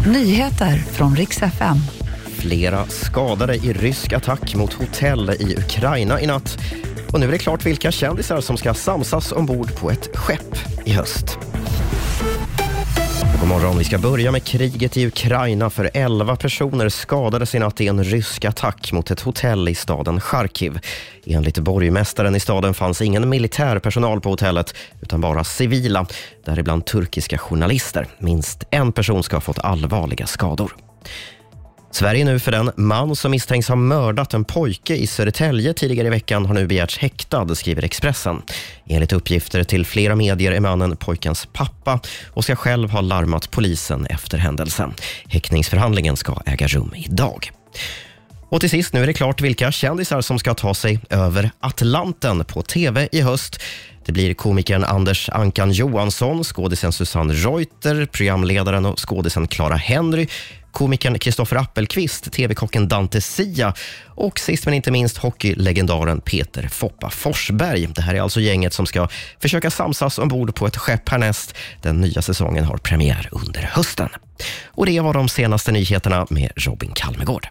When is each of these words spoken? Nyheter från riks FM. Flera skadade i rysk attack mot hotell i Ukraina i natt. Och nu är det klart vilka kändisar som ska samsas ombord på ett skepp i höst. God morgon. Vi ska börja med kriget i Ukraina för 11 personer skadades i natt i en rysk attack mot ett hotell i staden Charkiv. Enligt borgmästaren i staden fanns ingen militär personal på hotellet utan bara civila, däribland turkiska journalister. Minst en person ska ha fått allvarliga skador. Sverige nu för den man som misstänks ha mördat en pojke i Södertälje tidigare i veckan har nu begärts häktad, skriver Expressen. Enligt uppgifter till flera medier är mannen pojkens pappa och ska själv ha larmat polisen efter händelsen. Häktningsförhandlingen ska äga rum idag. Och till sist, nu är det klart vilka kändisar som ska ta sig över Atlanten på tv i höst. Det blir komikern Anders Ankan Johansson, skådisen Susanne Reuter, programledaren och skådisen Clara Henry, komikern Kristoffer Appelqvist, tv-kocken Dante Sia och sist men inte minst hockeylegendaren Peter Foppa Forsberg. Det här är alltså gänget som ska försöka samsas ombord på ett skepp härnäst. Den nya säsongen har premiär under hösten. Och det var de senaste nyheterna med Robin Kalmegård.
Nyheter 0.00 0.76
från 0.76 1.16
riks 1.16 1.42
FM. 1.42 1.76
Flera 2.38 2.86
skadade 2.86 3.54
i 3.54 3.72
rysk 3.72 4.12
attack 4.12 4.54
mot 4.54 4.72
hotell 4.72 5.30
i 5.30 5.56
Ukraina 5.58 6.20
i 6.20 6.26
natt. 6.26 6.58
Och 7.12 7.20
nu 7.20 7.26
är 7.26 7.32
det 7.32 7.38
klart 7.38 7.66
vilka 7.66 7.90
kändisar 7.90 8.40
som 8.40 8.56
ska 8.56 8.74
samsas 8.74 9.32
ombord 9.32 9.76
på 9.76 9.90
ett 9.90 10.16
skepp 10.16 10.56
i 10.84 10.92
höst. 10.92 11.38
God 13.44 13.50
morgon. 13.50 13.78
Vi 13.78 13.84
ska 13.84 13.98
börja 13.98 14.32
med 14.32 14.44
kriget 14.44 14.96
i 14.96 15.06
Ukraina 15.06 15.70
för 15.70 15.90
11 15.94 16.36
personer 16.36 16.88
skadades 16.88 17.54
i 17.54 17.58
natt 17.58 17.80
i 17.80 17.88
en 17.88 18.04
rysk 18.04 18.44
attack 18.44 18.92
mot 18.92 19.10
ett 19.10 19.20
hotell 19.20 19.68
i 19.68 19.74
staden 19.74 20.20
Charkiv. 20.20 20.78
Enligt 21.26 21.58
borgmästaren 21.58 22.36
i 22.36 22.40
staden 22.40 22.74
fanns 22.74 23.02
ingen 23.02 23.28
militär 23.28 23.78
personal 23.78 24.20
på 24.20 24.28
hotellet 24.28 24.74
utan 25.00 25.20
bara 25.20 25.44
civila, 25.44 26.06
däribland 26.44 26.86
turkiska 26.86 27.38
journalister. 27.38 28.06
Minst 28.18 28.64
en 28.70 28.92
person 28.92 29.22
ska 29.22 29.36
ha 29.36 29.40
fått 29.40 29.58
allvarliga 29.58 30.26
skador. 30.26 30.76
Sverige 31.94 32.24
nu 32.24 32.38
för 32.38 32.52
den 32.52 32.70
man 32.76 33.16
som 33.16 33.30
misstänks 33.30 33.68
ha 33.68 33.76
mördat 33.76 34.34
en 34.34 34.44
pojke 34.44 34.96
i 34.96 35.06
Södertälje 35.06 35.74
tidigare 35.74 36.06
i 36.06 36.10
veckan 36.10 36.46
har 36.46 36.54
nu 36.54 36.66
begärts 36.66 36.98
häktad, 36.98 37.54
skriver 37.54 37.84
Expressen. 37.84 38.42
Enligt 38.86 39.12
uppgifter 39.12 39.64
till 39.64 39.86
flera 39.86 40.16
medier 40.16 40.52
är 40.52 40.60
mannen 40.60 40.96
pojkens 40.96 41.48
pappa 41.52 42.00
och 42.26 42.44
ska 42.44 42.56
själv 42.56 42.90
ha 42.90 43.00
larmat 43.00 43.50
polisen 43.50 44.06
efter 44.06 44.38
händelsen. 44.38 44.94
Häktningsförhandlingen 45.28 46.16
ska 46.16 46.42
äga 46.46 46.66
rum 46.66 46.92
idag. 46.96 47.50
Och 48.48 48.60
till 48.60 48.70
sist, 48.70 48.92
nu 48.92 49.02
är 49.02 49.06
det 49.06 49.12
klart 49.12 49.40
vilka 49.40 49.72
kändisar 49.72 50.20
som 50.20 50.38
ska 50.38 50.54
ta 50.54 50.74
sig 50.74 51.00
över 51.10 51.50
Atlanten 51.60 52.44
på 52.44 52.62
tv 52.62 53.08
i 53.12 53.20
höst. 53.20 53.60
Det 54.06 54.12
blir 54.12 54.34
komikern 54.34 54.84
Anders 54.84 55.28
Ankan 55.28 55.72
Johansson, 55.72 56.44
skådisen 56.44 56.92
Susanne 56.92 57.34
Reuter, 57.34 58.06
programledaren 58.06 58.86
och 58.86 59.08
skådisen 59.08 59.46
Clara 59.46 59.76
Henry, 59.76 60.28
komikern 60.74 61.18
Kristoffer 61.18 61.56
Appelqvist, 61.56 62.32
tv-kocken 62.32 62.88
Dante 62.88 63.20
Sia 63.20 63.74
och 64.06 64.38
sist 64.38 64.64
men 64.64 64.74
inte 64.74 64.90
minst 64.90 65.16
hockeylegendaren 65.16 66.20
Peter 66.20 66.68
Foppa 66.68 67.10
Forsberg. 67.10 67.86
Det 67.86 68.02
här 68.02 68.14
är 68.14 68.20
alltså 68.20 68.40
gänget 68.40 68.72
som 68.72 68.86
ska 68.86 69.08
försöka 69.40 69.70
samsas 69.70 70.18
ombord 70.18 70.54
på 70.54 70.66
ett 70.66 70.76
skepp 70.76 71.08
härnäst. 71.08 71.54
Den 71.82 72.00
nya 72.00 72.22
säsongen 72.22 72.64
har 72.64 72.76
premiär 72.76 73.28
under 73.32 73.62
hösten. 73.62 74.08
Och 74.66 74.86
det 74.86 75.00
var 75.00 75.14
de 75.14 75.28
senaste 75.28 75.72
nyheterna 75.72 76.26
med 76.30 76.52
Robin 76.56 76.90
Kalmegård. 76.94 77.42